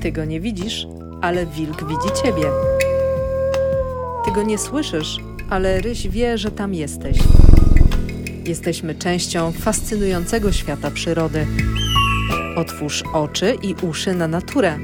[0.00, 0.86] Ty go nie widzisz,
[1.20, 2.44] ale wilk widzi ciebie.
[4.24, 5.16] Ty go nie słyszysz,
[5.50, 7.18] ale ryś wie, że tam jesteś.
[8.44, 11.46] Jesteśmy częścią fascynującego świata przyrody.
[12.56, 14.78] Otwórz oczy i uszy na naturę.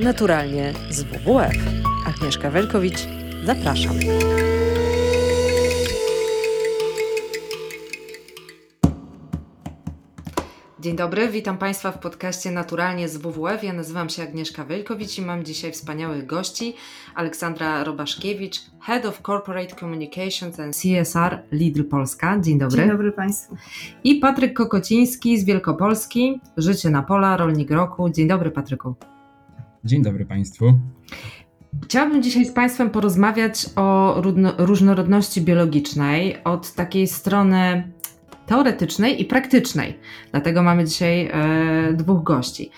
[0.00, 1.56] Naturalnie z WWF.
[2.06, 2.98] Agnieszka Welkowicz,
[3.44, 3.94] zapraszam.
[10.84, 13.64] Dzień dobry, witam Państwa w podcaście Naturalnie z WWF.
[13.64, 16.74] Ja nazywam się Agnieszka Wielkowicz i mam dzisiaj wspaniałych gości.
[17.14, 22.40] Aleksandra Robaszkiewicz, Head of Corporate Communications and CSR Lidl Polska.
[22.40, 22.76] Dzień dobry.
[22.76, 23.56] Dzień dobry Państwu.
[24.04, 28.10] I Patryk Kokociński z Wielkopolski, Życie na pola, Rolnik Roku.
[28.10, 28.94] Dzień dobry Patryku.
[29.84, 30.72] Dzień dobry Państwu.
[31.84, 34.16] Chciałabym dzisiaj z Państwem porozmawiać o
[34.58, 37.92] różnorodności biologicznej od takiej strony
[38.46, 39.98] teoretycznej i praktycznej.
[40.30, 42.70] Dlatego mamy dzisiaj e, dwóch gości.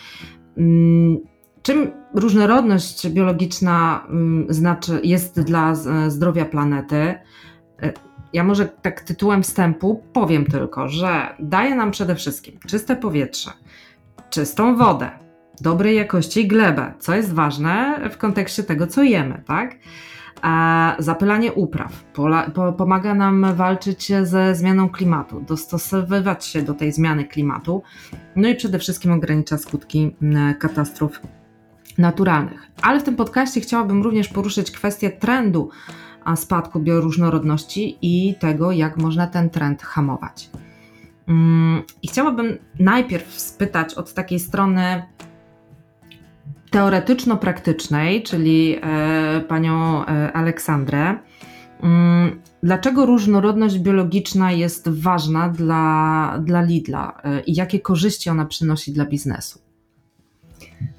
[0.59, 1.19] Mm,
[1.63, 5.75] czym różnorodność biologiczna mm, znaczy, jest dla
[6.09, 7.15] zdrowia planety?
[7.83, 7.93] E,
[8.33, 13.51] ja może tak tytułem wstępu powiem tylko, że daje nam przede wszystkim czyste powietrze,
[14.31, 15.11] czystą wodę,
[15.61, 19.75] dobrej jakości glebę, co jest ważne w kontekście tego, co jemy, tak?
[20.99, 22.05] Zapylanie upraw
[22.77, 27.83] pomaga nam walczyć ze zmianą klimatu, dostosowywać się do tej zmiany klimatu,
[28.37, 30.17] no i przede wszystkim ogranicza skutki
[30.59, 31.21] katastrof
[31.99, 32.71] naturalnych.
[32.83, 35.71] Ale w tym podcaście chciałabym również poruszyć kwestię trendu
[36.37, 40.51] spadku bioróżnorodności i tego, jak można ten trend hamować.
[41.29, 45.03] Mm, I chciałabym najpierw spytać od takiej strony
[46.71, 51.19] teoretyczno-praktycznej, czyli e, panią e, Aleksandrę.
[51.83, 58.93] Mm, dlaczego różnorodność biologiczna jest ważna dla, dla Lidla e, i jakie korzyści ona przynosi
[58.93, 59.59] dla biznesu?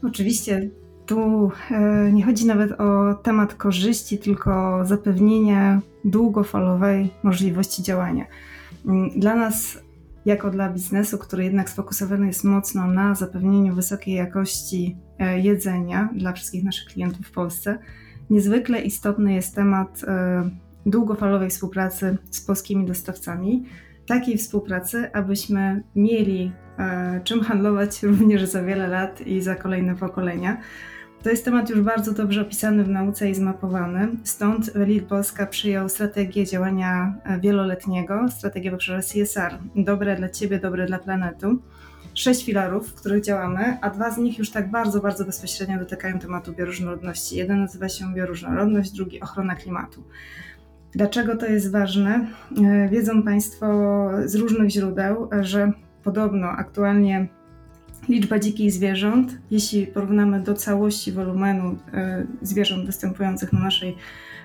[0.04, 0.70] Oczywiście
[1.06, 1.52] tu
[2.14, 8.26] nie chodzi nawet o temat korzyści, tylko zapewnienie długofalowej możliwości działania.
[8.86, 9.78] Mm, dla nas
[10.28, 16.34] jako dla biznesu, który jednak sfokusowany jest mocno na zapewnieniu wysokiej jakości e, jedzenia dla
[16.34, 17.80] wszystkich naszych klientów w Polsce,
[18.30, 20.50] niezwykle istotny jest temat e,
[20.86, 23.66] długofalowej współpracy z polskimi dostawcami.
[24.08, 30.58] Takiej współpracy, abyśmy mieli e, czym handlować również za wiele lat i za kolejne pokolenia.
[31.28, 34.08] To jest temat już bardzo dobrze opisany w nauce i zmapowany.
[34.24, 39.58] Stąd Lidl Polska przyjął strategię działania e, wieloletniego, strategię w obszarze CSR.
[39.76, 41.62] Dobre dla Ciebie, dobre dla planetu.
[42.14, 46.20] Sześć filarów, w których działamy, a dwa z nich już tak bardzo, bardzo bezpośrednio dotykają
[46.20, 47.38] tematu bioróżnorodności.
[47.38, 50.04] Jeden nazywa się bioróżnorodność, drugi ochrona klimatu.
[50.92, 52.28] Dlaczego to jest ważne?
[52.66, 53.68] E, wiedzą Państwo
[54.26, 55.72] z różnych źródeł, że
[56.04, 57.28] podobno aktualnie
[58.10, 63.96] liczba dzikich zwierząt, jeśli porównamy do całości wolumenu e, zwierząt występujących na naszej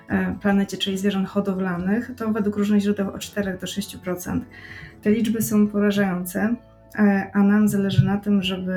[0.07, 4.39] e, planecie, czyli zwierząt hodowlanych, to według różnych źródeł od 4 do 6%.
[5.01, 6.55] Te liczby są porażające,
[6.95, 8.73] e, a nam zależy na tym, żeby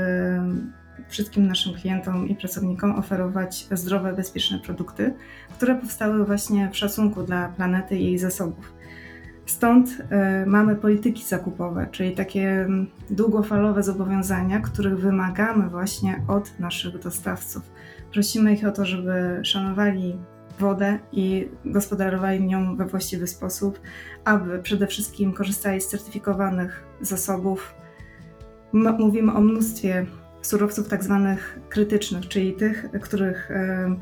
[1.09, 5.15] wszystkim naszym klientom i pracownikom oferować zdrowe, bezpieczne produkty,
[5.57, 8.76] które powstały właśnie w szacunku dla planety i jej zasobów.
[9.47, 16.99] Stąd y, mamy polityki zakupowe, czyli takie mm, długofalowe zobowiązania, których wymagamy właśnie od naszych
[16.99, 17.63] dostawców.
[18.13, 20.19] Prosimy ich o to, żeby szanowali
[20.59, 23.81] wodę i gospodarowali nią we właściwy sposób,
[24.25, 27.75] aby przede wszystkim korzystali z certyfikowanych zasobów.
[28.73, 30.07] Mówimy o mnóstwie
[30.47, 33.51] surowców tak zwanych krytycznych, czyli tych, których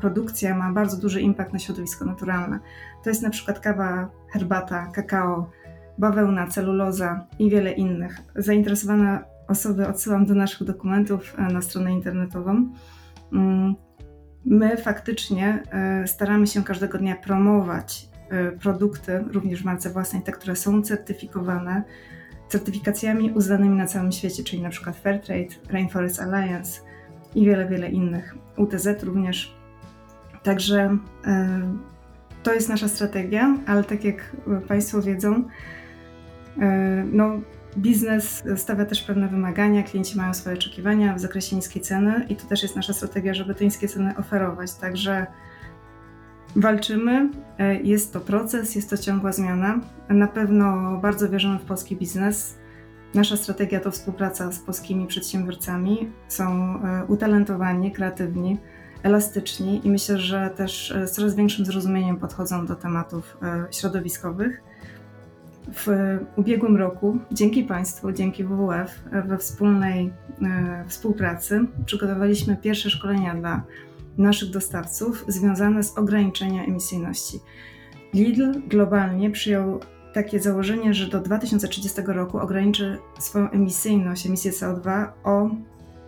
[0.01, 2.59] produkcja ma bardzo duży impact na środowisko naturalne.
[3.03, 5.51] To jest na przykład kawa, herbata, kakao,
[5.97, 8.21] bawełna, celuloza i wiele innych.
[8.35, 12.73] Zainteresowane osoby odsyłam do naszych dokumentów e, na stronę internetową.
[13.33, 13.75] Mm,
[14.45, 20.31] my faktycznie e, staramy się każdego dnia promować e, produkty, również w marce własnej, te,
[20.31, 21.83] które są certyfikowane,
[22.49, 26.81] certyfikacjami uznanymi na całym świecie, czyli na przykład Fairtrade, Rainforest Alliance
[27.35, 28.35] i wiele, wiele innych.
[28.57, 29.55] UTZ również.
[30.43, 31.61] Także e,
[32.43, 34.35] to jest nasza strategia, ale tak jak
[34.67, 35.43] Państwo wiedzą,
[36.61, 37.39] e, no,
[37.77, 42.47] biznes stawia też pewne wymagania, klienci mają swoje oczekiwania w zakresie niskiej ceny i to
[42.47, 44.73] też jest nasza strategia, żeby te niskie ceny oferować.
[44.73, 45.27] Także
[46.55, 49.79] Walczymy, e, jest to proces, jest to ciągła zmiana.
[50.09, 52.57] Na pewno bardzo wierzymy w polski biznes.
[53.13, 56.11] Nasza strategia to współpraca z polskimi przedsiębiorcami.
[56.27, 56.45] Są
[56.83, 58.57] e, utalentowani, kreatywni,
[59.03, 63.37] elastyczni i myślę, że też e, z coraz większym zrozumieniem podchodzą do tematów
[63.71, 64.61] środowiskowych.
[65.73, 65.87] w
[66.35, 70.13] ubiegłym roku, dzięki Państwu, dzięki WWF, we wspólnej
[70.87, 73.63] współpracy przygotowaliśmy pierwsze szkolenia dla
[74.17, 77.39] naszych dostawców związane z ograniczeniem emisyjności.
[78.13, 79.79] Lidl globalnie przyjął
[80.13, 85.49] takie założenie, że do 2030 roku ograniczy swoją emisyjność, emisję CO2 o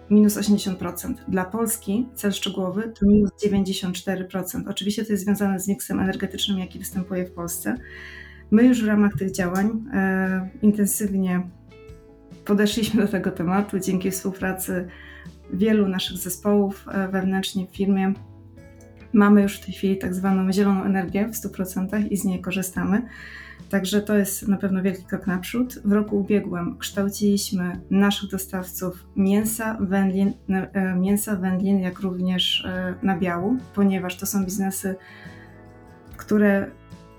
[0.10, 1.14] minus 80%.
[1.28, 4.70] Dla Polski cel szczegółowy to minus 94%.
[4.70, 7.76] Oczywiście to jest związane z miksem energetycznym, jaki występuje w Polsce.
[8.52, 11.50] My już w ramach tych działań e, intensywnie
[12.46, 14.88] podeszliśmy do tego tematu dzięki współpracy
[15.54, 18.14] wielu naszych zespołów e, wewnętrznie w firmie.
[19.14, 23.02] Mamy już w tej chwili tak zwaną zieloną energię w 100% i z niej korzystamy.
[23.70, 25.80] Także to jest na pewno wielki krok naprzód.
[25.86, 33.58] W roku ubiegłym kształciliśmy naszych dostawców mięsa, wędlin, e, mięsa, wędlin, jak również e, nabiału,
[33.76, 34.96] ponieważ to są biznesy,
[36.18, 36.72] które,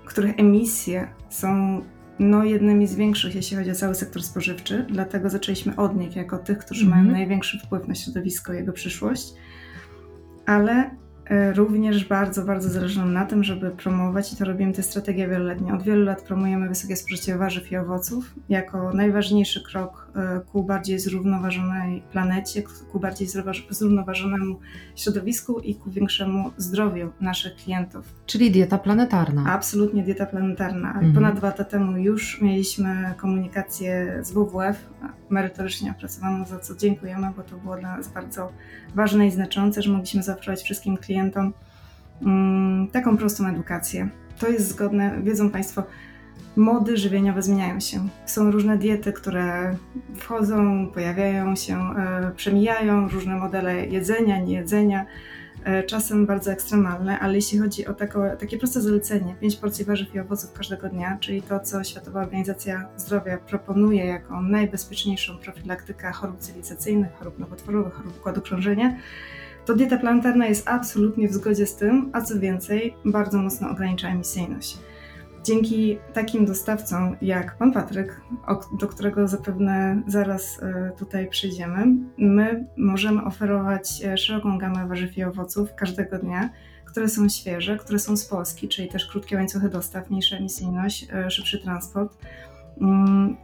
[0.05, 1.81] których emisje są
[2.19, 4.85] no, jednymi z większych, jeśli chodzi o cały sektor spożywczy.
[4.89, 6.95] Dlatego zaczęliśmy od nich jako tych, którzy mm -hmm.
[6.95, 7.19] mają mhm.
[7.19, 9.33] największy wpływ na środowisko i jego przyszłość.
[10.45, 10.91] Ale
[11.55, 15.75] również bardzo, bardzo zależy nam na tym, żeby promować i to robimy, tę strategię wieloletnią.
[15.75, 20.99] Od wielu lat promujemy wysokie spożycie warzyw i owoców jako najważniejszy krok e, ku bardziej
[20.99, 23.27] zrównoważonej planecie, ku bardziej
[23.69, 24.59] zrównoważonemu
[24.95, 28.13] środowisku i ku większemu zdrowiu naszych klientów.
[28.25, 29.53] Czyli dieta planetarna.
[29.53, 30.93] Absolutnie dieta planetarna.
[30.93, 31.13] Mhm.
[31.13, 34.89] Ponad dwa lata temu już mieliśmy komunikację z WWF,
[35.29, 38.51] merytorycznie opracowaną, za co dziękujemy, bo to było dla nas bardzo
[38.95, 41.18] ważne i znaczące, że mogliśmy zaoferować wszystkim klientom
[42.21, 44.09] mm, taką prostą edukację.
[44.39, 45.83] To jest zgodne, wiedzą Państwo,
[46.55, 48.07] mody żywieniowe zmieniają się.
[48.25, 49.75] Są różne diety, które
[50.15, 55.05] wchodzą, pojawiają się, e, przemijają, różne modele jedzenia, niejedzenia.
[55.63, 60.15] E, czasem bardzo ekstremalne, ale jeśli chodzi o tako, takie proste zalecenie, 5 porcji warzyw
[60.15, 66.39] i owoców każdego dnia, czyli to, co Światowa Organizacja Zdrowia proponuje jako najbezpieczniejszą profilaktykę chorób
[66.39, 68.95] cywilizacyjnych, chorób nowotworowych, chorób układu krążenia,
[69.65, 74.09] to dieta planetarna jest absolutnie w zgodzie z tym, a co więcej, bardzo mocno ogranicza
[74.09, 74.77] emisyjność.
[75.43, 78.21] Dzięki takim dostawcom jak pan Patryk,
[78.79, 81.85] do którego zapewne zaraz e, tutaj przyjdziemy,
[82.17, 86.49] my możemy oferować e, szeroką gamę warzyw i owoców każdego dnia,
[86.85, 91.31] które są świeże, które są z Polski, czyli też krótkie łańcuchy dostaw, mniejsza emisyjność, e,
[91.31, 92.17] szybszy transport,
[92.81, 93.37] mm,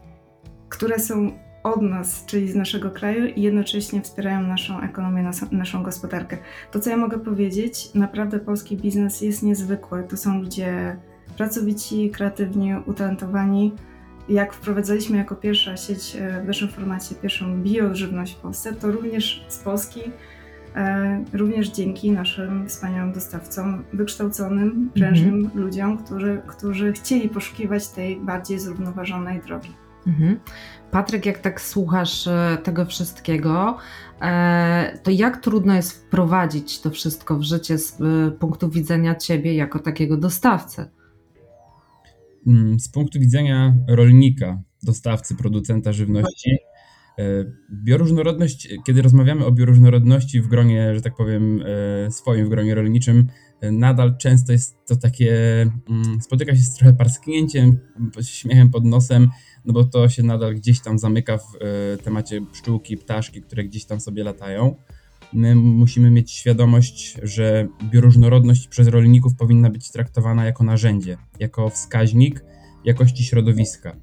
[0.69, 1.31] które są
[1.65, 6.37] od nas, czyli z naszego kraju i jednocześnie wspierają naszą ekonomię, naszą gospodarkę.
[6.71, 10.03] To, co ja mogę powiedzieć, naprawdę polski biznes jest niezwykły.
[10.03, 10.97] To są ludzie
[11.37, 13.73] pracowici, kreatywni, utalentowani.
[14.29, 19.45] Jak wprowadzaliśmy jako pierwsza sieć e, w naszym formacie pierwszą biożywność w Polsce, to również
[19.47, 20.01] z Polski,
[20.75, 25.63] e, również dzięki naszym wspaniałym dostawcom, wykształconym, prężnym mhm.
[25.63, 29.84] ludziom, którzy, którzy chcieli poszukiwać tej bardziej zrównoważonej drogi.
[30.07, 30.39] Mhm.
[30.91, 33.77] Patryk, jak tak słuchasz e, tego wszystkiego,
[35.03, 37.97] to jak trudno jest wprowadzić to wszystko w życie z
[38.39, 40.85] punktu widzenia ciebie jako takiego dostawcy?
[42.47, 46.57] Mm, z punktu widzenia rolnika, dostawcy, producenta żywności,
[47.19, 47.23] e,
[47.83, 51.63] bioróżnorodność, kiedy rozmawiamy o bioróżnorodności w gronie, że tak powiem,
[52.07, 53.23] e, swoim, w gronie rolniczym, e,
[53.71, 57.79] nadal często jest to takie, mm, spotyka się z trochę parsknięciem,
[58.21, 59.29] śmiechem pod nosem,
[59.65, 61.43] no bo to się nadal gdzieś tam zamyka w
[62.03, 64.75] temacie pszczółki, ptaszki, które gdzieś tam sobie latają
[65.33, 72.43] my musimy mieć świadomość, że bioróżnorodność przez rolników powinna być traktowana jako narzędzie, jako wskaźnik
[72.85, 73.95] jakości środowiska.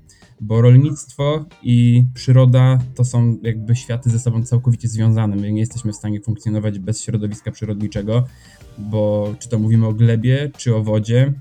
[0.44, 5.36] Bo rolnictwo i przyroda to są jakby światy ze sobą całkowicie związane.
[5.36, 8.26] My nie jesteśmy w stanie funkcjonować bez środowiska przyrodniczego,
[8.78, 11.32] bo czy to mówimy o glebie, czy o wodzie,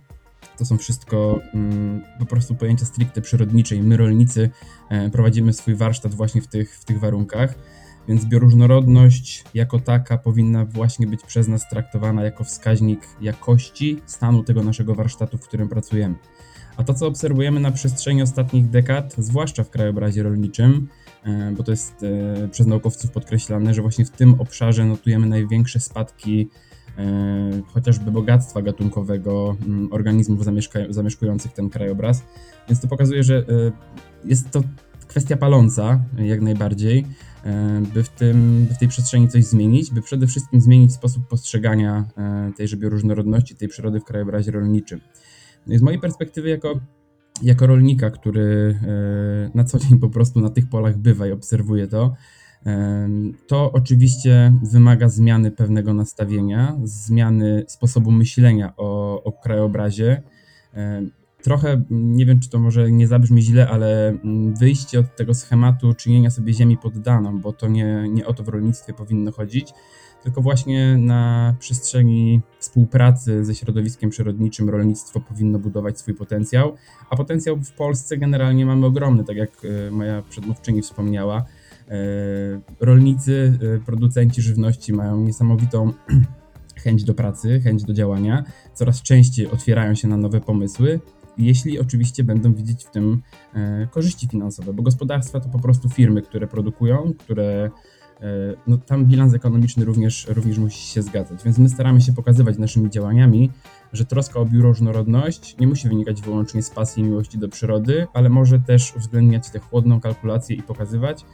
[0.58, 4.50] to są wszystko mm, po prostu pojęcia stricte przyrodnicze i my rolnicy
[4.89, 7.55] e, prowadzimy swój warsztat właśnie w tych, w tych warunkach.
[8.08, 14.63] Więc bioróżnorodność jako taka powinna właśnie być przez nas traktowana jako wskaźnik jakości stanu tego
[14.63, 16.15] naszego warsztatu, w którym pracujemy.
[16.82, 20.88] A to, co obserwujemy na przestrzeni ostatnich dekad, zwłaszcza w krajobrazie rolniczym,
[21.24, 25.80] e, bo to jest e, przez naukowców podkreślane, że właśnie w tym obszarze notujemy największe
[25.80, 26.50] spadki
[26.98, 30.40] e, chociażby bogactwa gatunkowego mm, organizmów
[30.90, 32.24] zamieszkujących ten krajobraz.
[32.70, 33.46] Więc to pokazuje, że
[34.26, 34.64] jest to
[35.08, 37.06] kwestia paląca jak najbardziej.
[37.94, 42.06] By w, tym, by w tej przestrzeni coś zmienić, by przede wszystkim zmienić sposób postrzegania
[42.58, 45.00] tejże bioróżnorodności, tej przyrody w krajobrazie rolniczym.
[45.68, 46.80] Z mojej perspektywy jako,
[47.41, 51.88] jako rolnika, który e, na co dzień po prostu na tych polach bywa i obserwuje
[51.88, 52.13] to,
[53.48, 60.22] to oczywiście wymaga zmiany pewnego nastawienia, zmiany sposobu myślenia o, o krajobrazie,
[61.41, 65.94] trochę, nie wiem czy to może nie zabrzmi źle, ale mm, wyjście od tego schematu
[65.94, 69.74] czynienia sobie ziemi poddaną, bo to nie, nie o to w rolnictwie powinno chodzić,
[70.24, 76.75] tylko właśnie na przestrzeni współpracy ze środowiskiem przyrodniczym rolnictwo powinno budować swój potencjał,
[77.10, 81.46] a potencjał w Polsce generalnie mamy ogromny, tak jak e, moja przedmówczyni wspomniała.
[81.88, 81.96] E,
[82.80, 85.94] rolnicy, e, producenci żywności mają niesamowitą
[86.84, 91.00] chęć do pracy, chęć do działania, coraz częściej otwierają się na nowe pomysły,
[91.38, 93.22] jeśli oczywiście będą widzieć w tym
[93.92, 97.72] korzyści finansowe, bo gospodarstwa to po prostu firmy, które produkują, które
[98.68, 101.44] no tam bilans ekonomiczny również, również musi się zgadzać.
[101.44, 103.51] Więc my staramy się pokazywać naszymi działaniami,
[103.94, 108.30] że troska o bioróżnorodność nie musi wynikać wyłącznie z pasji i miłości do przyrody, ale
[108.30, 111.25] może też uwzględniać tę chłodną kalkulację i pokazywać,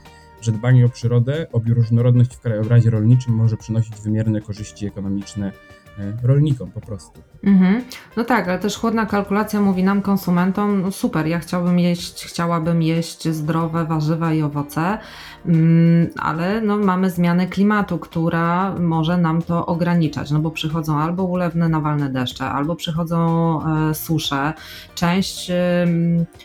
[0.41, 5.86] że dbanie o przyrodę, o bioróżnorodność w krajobrazie rolniczym może przynosić wymierne korzyści ekonomiczne E,
[6.23, 7.21] rolnikom po prostu.
[7.43, 7.83] Mhm.
[8.17, 12.81] No tak, ale też chłodna kalkulacja mówi nam, konsumentom, no super, ja chciałbym jeść, chciałabym
[12.81, 14.97] jeść zdrowe warzywa i owoce,
[15.45, 21.23] mm, ale no mamy zmianę klimatu, która może nam to ograniczać, no bo przychodzą albo
[21.23, 24.53] ulewne nawalne deszcze, albo przychodzą e, susze.
[24.95, 25.51] Część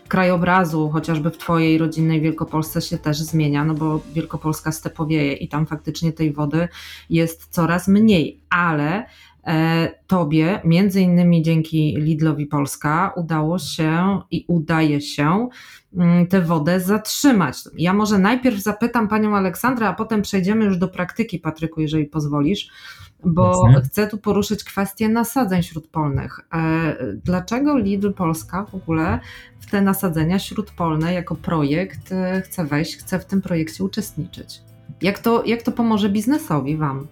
[0.08, 5.66] krajobrazu, chociażby w Twojej rodzinnej Wielkopolsce się też zmienia, no bo Wielkopolska stepowieje i tam
[5.66, 6.68] faktycznie tej wody
[7.10, 9.06] jest coraz mniej, ale
[10.06, 15.48] tobie, między innymi dzięki Lidlowi Polska, udało się i udaje się
[15.96, 17.56] mm, tę wodę zatrzymać.
[17.78, 22.68] Ja może najpierw zapytam panią Aleksandrę, a potem przejdziemy już do praktyki, Patryku, jeżeli pozwolisz,
[23.24, 23.82] bo Jasne.
[23.82, 26.40] chcę tu poruszyć kwestię nasadzeń śródpolnych.
[26.54, 29.20] E, dlaczego Lidl Polska w ogóle
[29.60, 34.60] w te nasadzenia śródpolne jako projekt e, chce wejść, chce w tym projekcie uczestniczyć?
[35.02, 37.06] Jak to, jak to pomoże biznesowi Wam?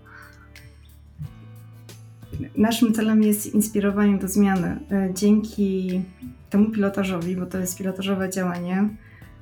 [2.57, 4.81] Naszym celem jest inspirowanie do zmiany.
[4.91, 6.03] E, dzięki
[6.51, 8.89] temu pilotażowi, bo to jest pilotażowe działanie,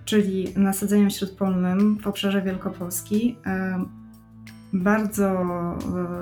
[0.04, 3.84] czyli nasadzeniom śródpolnym w obszarze Wielkopolski, e,
[4.72, 5.28] bardzo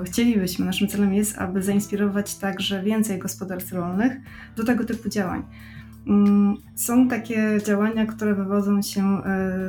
[0.01, 4.13] e, chcielibyśmy, naszym celem jest, aby zainspirować także więcej gospodarstw rolnych
[4.55, 5.43] do tego typu działań.
[6.07, 9.21] Mm, są takie działania, które wywodzą się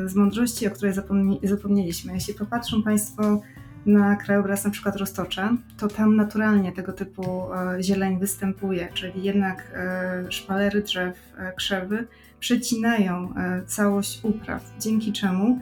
[0.06, 0.94] z mądrości, o której
[1.42, 2.14] zapomnieliśmy.
[2.14, 3.40] Jeśli popatrzą Państwo
[3.88, 9.72] na krajobraz na przykład Roztocza, to tam naturalnie tego typu e, zieleń występuje, czyli jednak
[9.74, 12.06] e, szpalery drzew, e, krzewy
[12.40, 13.34] przecinają
[13.66, 15.58] całość upraw, dzięki czemu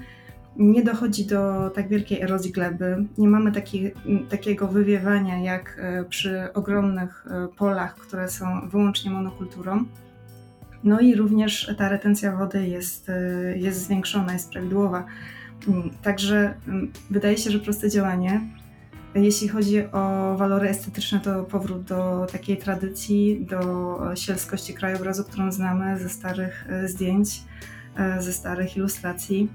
[0.56, 3.90] nie dochodzi do tak wielkiej erozji gleby, nie mamy taki,
[4.28, 9.84] takiego wywiewania jak przy ogromnych polach, które są wyłącznie monokulturą.
[10.84, 13.10] No i również ta retencja wody jest,
[13.54, 15.04] jest zwiększona, jest prawidłowa.
[15.68, 18.40] Mm, także mm, wydaje się, że proste działanie.
[19.14, 25.98] Jeśli chodzi o walory estetyczne, to powrót do takiej tradycji, do sielskości krajobrazu, którą znamy
[25.98, 27.42] ze starych e, zdjęć,
[27.96, 29.48] e, ze starych ilustracji,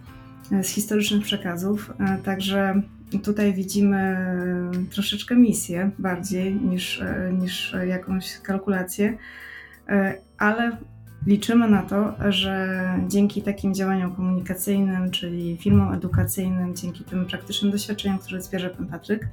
[0.51, 1.93] e, z historycznych przekazów.
[2.24, 2.81] Także
[3.24, 4.17] tutaj widzimy
[4.91, 7.03] troszeczkę misję bardziej niż,
[7.39, 9.17] niż jakąś kalkulację,
[10.38, 10.77] ale
[11.27, 18.19] Liczymy na to, że dzięki takim działaniom komunikacyjnym, czyli filmom edukacyjnym, dzięki tym praktycznym doświadczeniom,
[18.19, 19.27] które zbierze pan Patryk,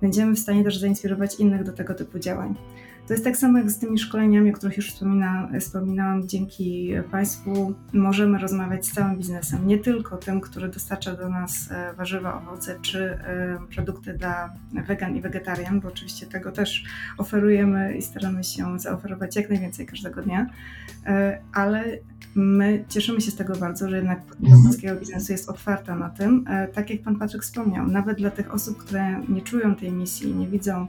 [0.00, 2.54] będziemy w stanie też zainspirować innych do tego typu działań.
[3.06, 6.28] To jest tak samo jak z tymi szkoleniami, o których już wspomina, wspominałam.
[6.28, 11.92] Dzięki Państwu możemy rozmawiać z całym biznesem, nie tylko tym, który dostarcza do nas e,
[11.94, 14.54] warzywa, owoce czy e, produkty dla
[14.86, 16.84] wegan i wegetarian, bo oczywiście tego też
[17.18, 20.46] oferujemy i staramy się zaoferować jak najwięcej każdego dnia,
[21.06, 21.84] e, ale
[22.34, 24.62] my cieszymy się z tego bardzo, że jednak mhm.
[24.62, 26.44] polskiego biznesu jest otwarta na tym.
[26.74, 30.48] Tak jak Pan Patryk wspomniał, nawet dla tych osób, które nie czują tej misji, nie
[30.48, 30.86] widzą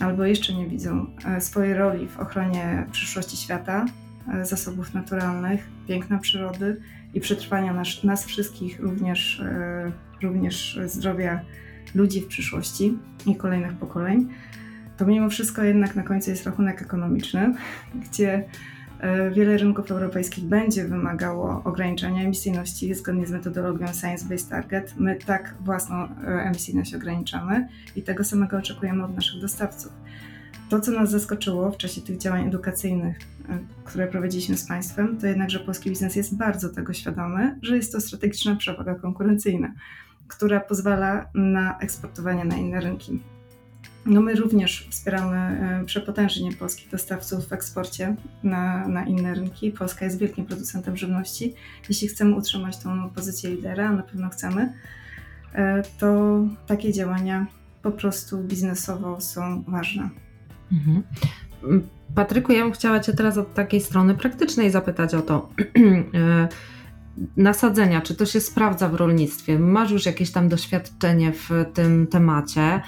[0.00, 3.86] albo jeszcze nie widzą e, swojej roli w ochronie przyszłości świata,
[4.34, 6.80] e, zasobów naturalnych, piękna przyrody
[7.14, 9.92] i przetrwania nas, nas wszystkich, również, e,
[10.22, 11.40] również zdrowia
[11.94, 14.28] ludzi w przyszłości i kolejnych pokoleń,
[14.96, 17.54] to mimo wszystko jednak na końcu jest rachunek ekonomiczny,
[18.10, 18.44] gdzie
[19.32, 24.94] wiele rynków europejskich będzie wymagało ograniczenia emisyjności zgodnie z metodologią Science-Based Target.
[24.96, 29.92] My tak własną e, emisyjność ograniczamy i tego samego oczekujemy od naszych dostawców.
[30.68, 35.26] To, co nas zaskoczyło w czasie tych działań edukacyjnych, e, które prowadziliśmy z Państwem, to
[35.26, 39.72] jednak, że polski biznes jest bardzo tego świadomy, że jest to strategiczna przewaga konkurencyjna,
[40.28, 43.20] która pozwala na eksportowanie na inne rynki.
[44.08, 49.70] No my również wspieramy e, przepotężnie polskich dostawców w eksporcie na, na inne rynki.
[49.70, 51.54] Polska jest wielkim producentem żywności.
[51.88, 54.72] Jeśli chcemy utrzymać tą pozycję lidera, a na pewno chcemy,
[55.52, 57.46] e, to takie działania
[57.82, 60.10] po prostu biznesowo są ważne.
[60.72, 61.02] Mhm.
[62.14, 65.48] Patryku, ja bym chciała Cię teraz od takiej strony praktycznej zapytać o to.
[66.14, 66.48] E,
[67.36, 69.58] nasadzenia, czy to się sprawdza w rolnictwie?
[69.58, 72.80] Masz już jakieś tam doświadczenie w tym temacie?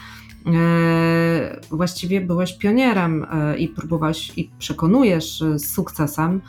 [0.47, 6.41] E, właściwie byłeś pionierem e, i próbowałeś i przekonujesz z sukcesem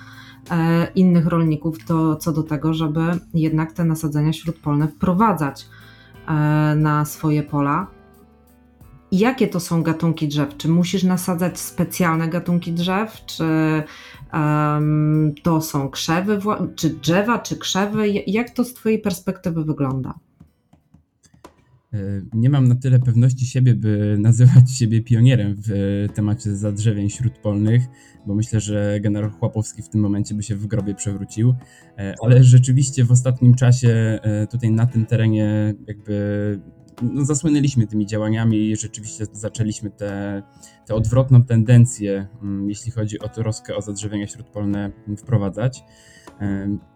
[0.95, 3.01] innych rolników do, co do tego, żeby
[3.33, 5.65] jednak te nasadzenia śródpolne wprowadzać
[6.75, 7.87] na swoje pola.
[9.11, 10.57] Jakie to są gatunki drzew?
[10.57, 13.25] Czy musisz nasadzać specjalne gatunki drzew?
[13.25, 13.83] Czy
[14.33, 16.39] um, to są krzewy,
[16.75, 18.07] czy drzewa, czy krzewy?
[18.27, 20.13] Jak to z Twojej perspektywy wygląda?
[21.93, 21.97] E,
[22.33, 27.83] nie mam na tyle pewności siebie, by nazywać siebie pionierem w temacie zadrzewień śródpolnych,
[28.27, 31.55] bo myślę, że generał Chłapowski w tym momencie by się w grobie przewrócił.
[31.97, 36.59] E, ale rzeczywiście w ostatnim czasie e, tutaj na tym terenie jakby
[37.01, 40.43] no, zasłynęliśmy tymi działaniami i rzeczywiście zaczęliśmy tę te,
[40.85, 45.83] te odwrotną tendencję, mm, jeśli chodzi o troskę o zadrzewienia śródpolne, wprowadzać.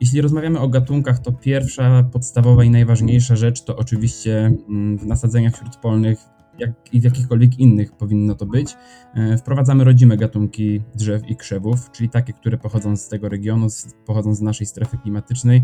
[0.01, 5.55] Jeśli rozmawiamy o gatunkach, to pierwsza, podstawowa i najważniejsza rzecz to oczywiście mm, w nasadzeniach
[5.55, 6.19] śródpolnych
[6.59, 8.75] jak i w jakichkolwiek innych powinno to być.
[9.15, 13.67] E, wprowadzamy rodzime gatunki drzew i krzewów, czyli takie, które pochodzą z tego regionu,
[14.05, 15.63] pochodzą z naszej strefy klimatycznej,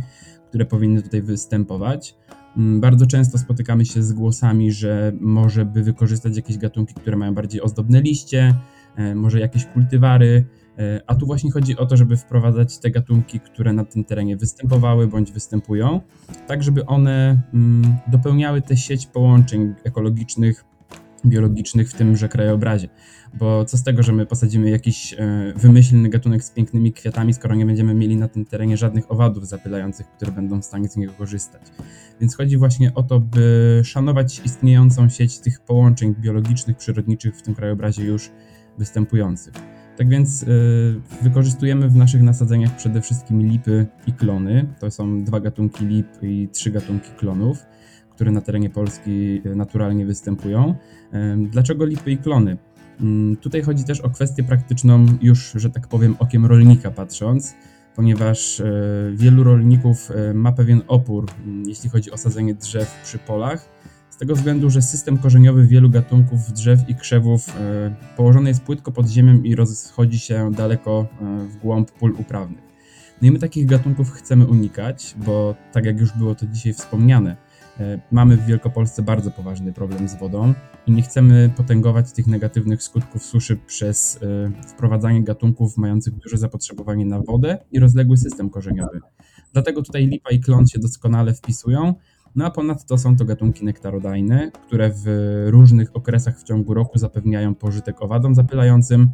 [0.50, 2.16] które powinny tutaj występować.
[2.58, 7.34] Mm, bardzo często spotykamy się z głosami, że może by wykorzystać jakieś gatunki, które mają
[7.34, 8.56] bardziej ozdobne liście,
[8.96, 10.46] e, może jakieś kultywary,
[11.08, 15.08] a tu właśnie chodzi o to, żeby wprowadzać te gatunki, które na tym terenie występowały
[15.08, 16.02] bądź występują,
[16.48, 20.66] tak żeby one mm, dopełniały tę sieć połączeń ekologicznych,
[21.26, 22.90] biologicznych w tymże krajobrazie.
[23.34, 25.18] Bo co z tego, że my posadzimy jakiś e,
[25.56, 30.08] wymyślny gatunek z pięknymi kwiatami, skoro nie będziemy mieli na tym terenie żadnych owadów zapylających,
[30.08, 31.62] które będą w stanie z niego korzystać.
[32.22, 37.56] Więc chodzi właśnie o to, by szanować istniejącą sieć tych połączeń biologicznych, przyrodniczych w tym
[37.56, 38.32] krajobrazie już
[38.78, 39.54] występujących.
[39.98, 44.74] Tak więc yy, wykorzystujemy w naszych nasadzeniach przede wszystkim lipy i klony.
[44.80, 47.66] To są dwa gatunki lip i trzy gatunki klonów,
[48.12, 50.76] które na terenie Polski e, naturalnie występują.
[51.38, 52.58] Dlaczego lipy i klony?
[53.42, 57.56] Tutaj chodzi też o kwestię praktyczną, już, że tak powiem, okiem rolnika patrząc
[57.96, 58.72] ponieważ e,
[59.14, 61.26] wielu rolników ma pewien opór,
[61.66, 63.70] jeśli chodzi o sadzenie drzew przy polach,
[64.22, 69.08] tego względu, że system korzeniowy wielu gatunków drzew i krzewów e, położony jest płytko pod
[69.08, 71.08] ziemią i rozchodzi się daleko
[71.50, 72.64] w głąb pól uprawnych.
[73.22, 77.36] No i my takich gatunków chcemy unikać, bo tak jak już było to dzisiaj wspomniane,
[77.82, 80.54] E, mamy w Wielkopolsce bardzo poważny problem z wodą
[80.88, 87.06] i nie chcemy potęgować tych negatywnych skutków suszy przez e, wprowadzanie gatunków mających duże zapotrzebowanie
[87.06, 89.00] na wodę i rozległy system korzeniowy.
[89.54, 91.94] Dlatego tutaj lipa i klon się doskonale wpisują.
[92.36, 95.06] No a ponadto są to gatunki nektarodajne, które w
[95.48, 99.10] różnych okresach w ciągu roku zapewniają pożytek owadom zapylającym,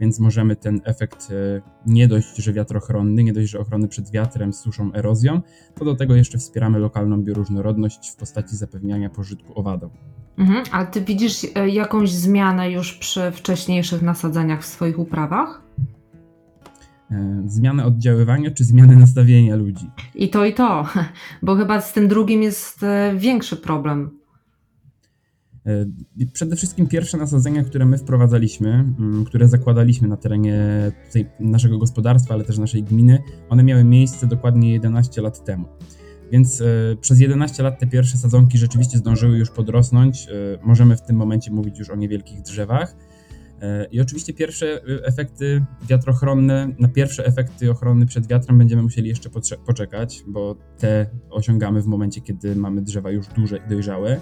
[0.00, 4.52] więc możemy ten efekt e, nie dość, że wiatrochronny, nie dość, że ochrony przed wiatrem,
[4.52, 5.40] suszą, erozją,
[5.78, 9.90] to do tego jeszcze wspieramy lokalną bioróżnorodność w postaci zapewniania pożytku owadom.
[10.38, 10.64] Mhm.
[10.72, 15.62] A ty widzisz e, jakąś zmianę już przy wcześniejszych nasadzeniach w swoich uprawach?
[17.10, 19.90] E, zmianę oddziaływania czy zmianę nastawienia ludzi?
[20.14, 20.86] I to, i to,
[21.42, 22.80] bo chyba z tym drugim jest
[23.16, 24.20] większy problem.
[25.66, 25.86] E,
[26.32, 30.58] przede wszystkim pierwsze nasadzenia, które my wprowadzaliśmy, mm, które zakładaliśmy na terenie
[31.40, 35.68] naszego gospodarstwa, ale też naszej gminy, one miały miejsce dokładnie 11 lat temu.
[36.32, 36.64] Więc e,
[37.00, 40.28] przez 11 lat te pierwsze sadzonki rzeczywiście zdążyły już podrosnąć.
[40.28, 42.96] E, możemy w tym momencie mówić już o niewielkich drzewach.
[43.90, 49.30] I oczywiście pierwsze efekty wiatrochronne, na pierwsze efekty ochrony przed wiatrem będziemy musieli jeszcze
[49.66, 54.20] poczekać, bo te osiągamy w momencie, kiedy mamy drzewa już duże i dojrzałe.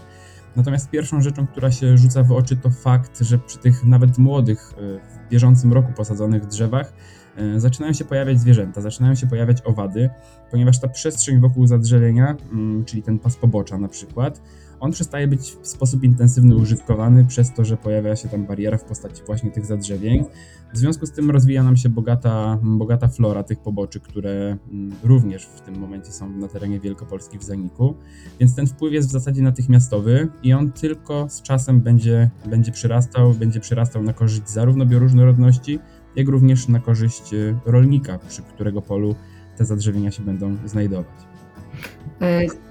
[0.57, 4.73] Natomiast pierwszą rzeczą, która się rzuca w oczy, to fakt, że przy tych nawet młodych,
[4.73, 6.93] e, w bieżącym roku posadzonych drzewach
[7.37, 10.11] e, zaczynają się pojawiać zwierzęta, zaczynają się pojawiać owady,
[10.51, 14.43] ponieważ ta przestrzeń wokół zadrzewienia, mm, czyli ten pas pobocza na przykład,
[14.81, 18.85] on przestaje być w sposób intensywny użytkowany przez to, że pojawia się tam bariera w
[18.85, 20.25] postaci właśnie tych zadrzewień.
[20.73, 25.47] W związku z tym rozwija nam się bogata, bogata flora tych poboczy, które mm, również
[25.47, 27.95] w tym momencie są na terenie Wielkopolski w zaniku.
[28.41, 33.35] Więc ten wpływ jest w zasadzie natychmiastowy i on tylko z czasem będzie, będzie przyrastał,
[33.35, 35.79] będzie przyrastał na korzyść zarówno bioróżnorodności,
[36.17, 39.15] jak również na korzyść y, rolnika, przy którego polu
[39.57, 41.07] te zadrzewienia się będą znajdować.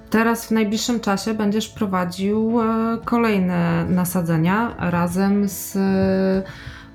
[0.09, 6.43] Teraz w najbliższym czasie będziesz prowadził e, kolejne nasadzenia razem z e,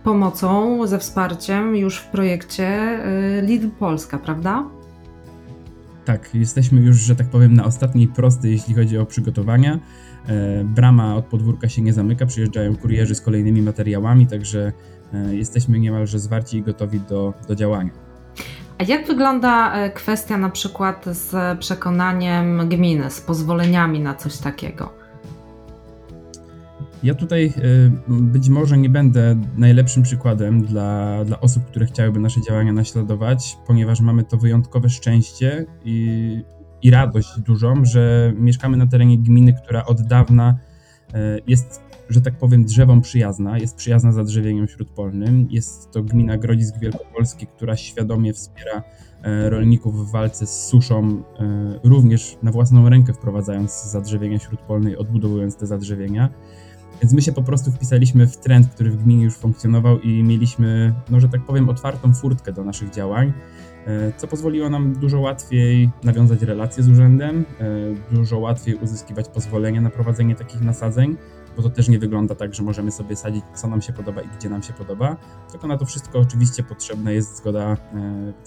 [0.05, 4.64] pomocą, ze wsparciem już w projekcie e, Lidl Polska, prawda?
[6.05, 9.79] Tak, jesteśmy już, że tak powiem, na ostatniej prostej, jeśli chodzi o przygotowania.
[10.64, 14.72] Brama od podwórka się nie zamyka, przyjeżdżają kurierzy z kolejnymi materiałami, także
[15.31, 17.90] jesteśmy niemalże zwarci i gotowi do, do działania.
[18.83, 24.92] A jak wygląda e, kwestia na przykład z przekonaniem gminy, z pozwoleniami na coś takiego?
[27.03, 27.53] Ja tutaj
[28.09, 34.01] być może nie będę najlepszym przykładem dla, dla osób, które chciałyby nasze działania naśladować, ponieważ
[34.01, 36.45] mamy to wyjątkowe szczęście i,
[36.83, 40.59] i radość dużą, że mieszkamy na terenie gminy, która od dawna
[41.14, 45.47] e, jest, że tak powiem, drzewom przyjazna, jest przyjazna zadrzewieniem śródpolnym.
[45.51, 48.83] Jest to gmina Grodzisk Wielkopolski, która świadomie wspiera
[49.23, 54.97] e, rolników w walce z suszą, e, również na własną rękę wprowadzając zadrzewienia śródpolne i
[54.97, 56.29] odbudowując te zadrzewienia.
[57.03, 60.95] Więc my się po prostu wpisaliśmy w trend, który w gminie już funkcjonował i mieliśmy,
[61.11, 63.33] no że tak powiem, otwartą furtkę do naszych działań.
[63.87, 67.45] E, co pozwoliło nam dużo łatwiej nawiązać relacje z urzędem,
[68.11, 71.17] dużo łatwiej uzyskiwać pozwolenia na prowadzenie takich nasadzeń,
[71.57, 74.29] bo to też nie wygląda tak, że możemy sobie sadzić, co nam się podoba i
[74.38, 75.17] gdzie nam się podoba,
[75.51, 77.77] tylko na to wszystko oczywiście potrzebna jest zgoda e,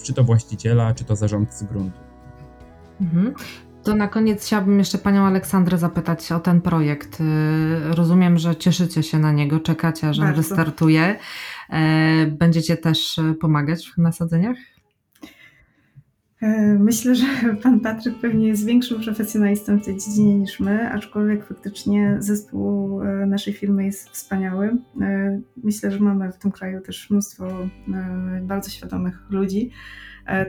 [0.02, 1.98] czy to właściciela, czy to zarządcy gruntu.
[3.00, 3.34] Mhm.
[3.82, 7.22] To na koniec chciałabym jeszcze Panią Aleksandrę zapytać o ten projekt.
[7.90, 11.18] Rozumiem, że cieszycie się na niego, czekacie, aż on wystartuje.
[12.30, 14.56] Będziecie też pomagać w nasadzeniach?
[16.42, 17.26] E, myślę, że
[17.62, 23.26] pan Patryk pewnie jest większym profesjonalistą w tej dziedzinie niż my, aczkolwiek faktycznie zespół e,
[23.26, 24.76] naszej firmy jest wspaniały.
[25.00, 27.48] E, myślę, że mamy w tym kraju też mnóstwo
[28.42, 29.70] bardzo świadomych ludzi,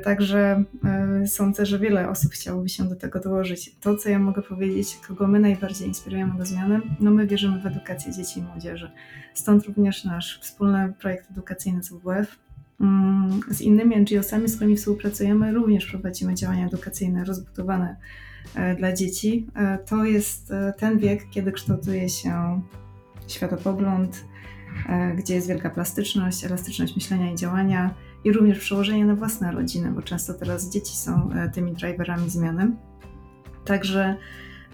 [0.03, 0.63] także
[1.27, 3.75] sądzę, że wiele osób chciałoby się do tego dołożyć.
[3.79, 7.65] To, co ja mogę powiedzieć, kogo my najbardziej inspirujemy do zmiany, no my wierzymy w
[7.65, 8.91] edukację dzieci i młodzieży.
[9.33, 12.46] Stąd również nasz wspólny projekt edukacyjny z WWF,
[13.51, 17.95] z innymi NGO-sami, z którymi współpracujemy, również prowadzimy działania edukacyjne rozbudowane
[18.55, 19.47] e, dla dzieci.
[19.55, 22.61] E, to jest e, ten wiek, kiedy kształtuje się
[23.27, 24.25] światopogląd,
[25.17, 30.01] gdzie jest wielka plastyczność, elastyczność myślenia i działania i również przełożenie na własne rodziny, bo
[30.01, 32.71] często teraz dzieci są tymi driverami zmiany.
[33.65, 34.17] Także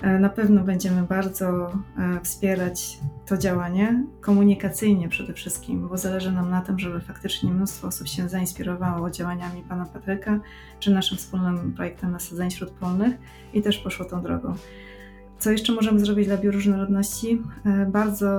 [0.01, 6.61] na pewno będziemy bardzo e, wspierać to działanie komunikacyjnie przede wszystkim, bo zależy nam na
[6.61, 10.39] tym, żeby faktycznie mnóstwo osób się zainspirowało działaniami pana Patryka
[10.79, 13.13] czy naszym wspólnym projektem nasadzeń śródpolnych
[13.53, 14.55] i też poszło tą drogą.
[15.39, 17.41] Co jeszcze możemy zrobić dla bioróżnorodności?
[17.65, 18.29] E, bardzo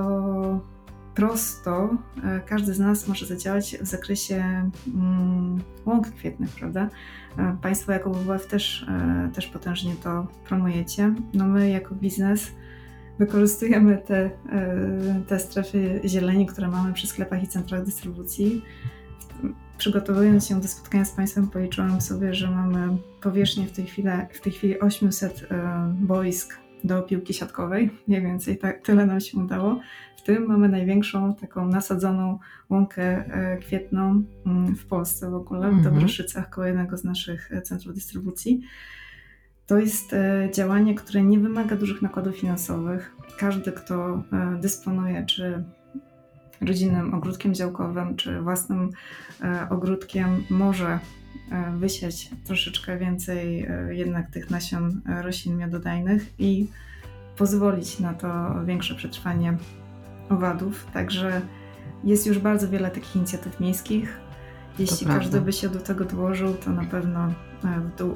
[1.15, 6.89] prosto e, każdy z nas może zadziałać w zakresie mm, łąk kwietnych, prawda?
[7.39, 11.15] E, państwo jako WWF też, e, też potężnie to promujecie.
[11.35, 12.51] No my jako biznes
[13.19, 14.31] wykorzystujemy te,
[15.29, 18.65] te strefy zieleni, które mamy przy sklepach i centrach dystrybucji.
[19.79, 24.41] Przygotowując się do spotkania z Państwem, policzyłam sobie, że mamy powierzchnię w tej chwili, w
[24.41, 25.49] tej chwili 800
[26.01, 27.91] boisk do piłki siatkowej.
[28.09, 29.81] Mniej więcej tak, tyle nam się udało.
[30.17, 32.39] W tym mamy największą taką nasadzoną
[32.71, 35.95] łąkę e, kwietną mm, w Polsce w ogóle, w mhm.
[35.95, 38.61] Dobroszycach, koło jednego z naszych e, centrów dystrybucji.
[39.67, 43.17] To jest e, działanie, które nie wymaga dużych nakładów finansowych.
[43.39, 44.23] Każdy, kto
[44.61, 45.65] dysponuje czy
[46.61, 48.91] rodzinnym ogródkiem działkowym, czy własnym
[49.71, 50.99] ogródkiem, może
[51.77, 56.69] wysiać troszeczkę więcej e, jednak tych nasion e, roślin miododajnych i
[57.37, 59.57] pozwolić na to większe przetrwanie
[60.29, 60.87] owadów.
[60.93, 61.41] Także
[62.05, 64.21] jest już bardzo wiele takich inicjatyw miejskich.
[64.79, 67.29] Jeśli każdy by się do tego dołożył, to na pewno
[67.63, 68.15] w,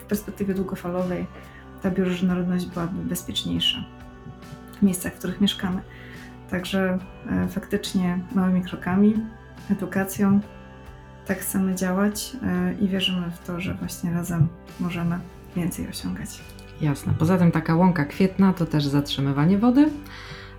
[0.00, 1.26] w perspektywie długofalowej
[1.82, 3.84] ta bioróżnorodność byłaby bezpieczniejsza
[4.78, 5.80] w miejscach, w których mieszkamy.
[6.50, 6.98] Także
[7.48, 9.14] faktycznie małymi krokami,
[9.70, 10.40] edukacją,
[11.26, 14.48] tak chcemy działać e, i wierzymy w to, że właśnie razem
[14.80, 15.18] możemy
[15.56, 16.28] więcej osiągać.
[16.80, 17.14] Jasne.
[17.18, 19.88] Poza tym taka łąka kwietna to też zatrzymywanie wody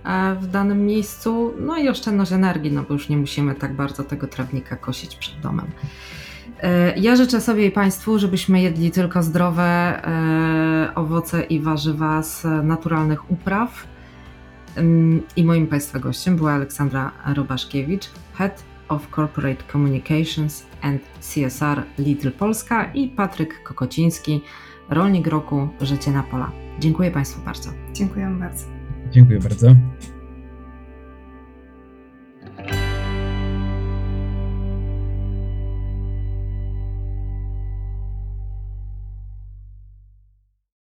[0.04, 4.04] e, w danym miejscu, no i oszczędność energii, no bo już nie musimy tak bardzo
[4.04, 5.66] tego trawnika kosić przed domem.
[6.62, 9.68] E, ja życzę sobie i Państwu, żebyśmy jedli tylko zdrowe
[10.94, 13.86] owoce i warzywa z naturalnych upraw.
[15.36, 22.90] I moim Państwa gościem była Aleksandra Robaszkiewicz, Head of Corporate Communications and CSR Little Polska
[22.94, 24.40] i Patryk Kokociński,
[24.90, 26.52] rolnik roku Życie na Pola.
[26.78, 27.70] Dziękuję Państwu bardzo.
[27.92, 28.64] Dziękuję bardzo.
[29.10, 29.74] Dziękuję bardzo.